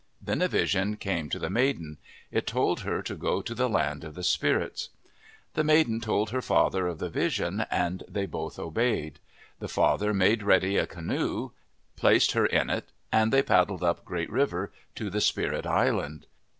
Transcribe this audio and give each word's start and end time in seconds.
Then 0.19 0.41
a 0.41 0.47
vision 0.47 0.95
came 0.97 1.29
to 1.29 1.37
the 1.37 1.51
maiden. 1.51 1.99
It 2.31 2.47
told 2.47 2.79
her 2.79 3.03
to 3.03 3.13
go 3.13 3.43
to 3.43 3.53
the 3.53 3.69
land 3.69 4.03
of 4.03 4.15
the 4.15 4.23
spirits. 4.23 4.89
The 5.53 5.63
maiden 5.63 5.99
told 6.01 6.31
her 6.31 6.41
father 6.41 6.87
of 6.87 6.97
the 6.97 7.11
vision 7.11 7.67
and 7.69 8.03
they 8.07 8.25
both 8.25 8.57
obeyed. 8.57 9.19
The 9.59 9.67
father 9.67 10.11
made 10.11 10.41
ready 10.41 10.75
a 10.77 10.87
canoe, 10.87 11.51
placed 11.97 12.31
her 12.31 12.47
in 12.47 12.71
it 12.71 12.91
and 13.11 13.31
they 13.31 13.43
paddled 13.43 13.83
up 13.83 14.03
Great 14.03 14.31
River 14.31 14.71
to 14.95 15.11
the 15.11 15.21
spirit 15.21 15.67
island. 15.67 16.25